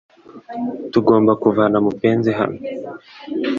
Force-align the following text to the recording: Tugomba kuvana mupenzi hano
Tugomba 0.93 1.31
kuvana 1.43 1.77
mupenzi 1.85 2.31
hano 2.39 2.57